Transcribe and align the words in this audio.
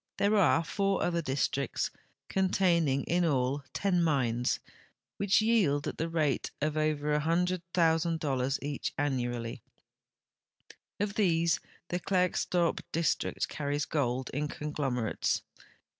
There 0.17 0.35
are 0.35 0.63
four 0.63 1.03
other 1.03 1.21
districts, 1.21 1.91
contain 2.27 2.87
ing 2.87 3.03
in 3.03 3.23
all 3.23 3.63
ten 3.71 4.01
mines, 4.03 4.59
which 5.17 5.41
yield 5.43 5.87
at 5.87 5.99
the 5.99 6.09
rate 6.09 6.49
of 6.59 6.75
over 6.75 7.11
8100,000 7.19 8.59
each 8.63 8.93
annually. 8.97 9.61
Of 10.99 11.13
these 11.13 11.59
the 11.89 11.99
Klerksdorp 11.99 12.79
district 12.91 13.47
carries 13.47 13.85
gold 13.85 14.31
in 14.33 14.47
conglomerates. 14.47 15.43